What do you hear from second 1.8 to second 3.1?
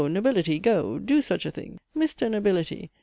Mr. Nobility!